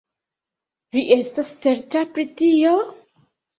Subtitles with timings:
[0.95, 2.75] Vi estas certa pri tio?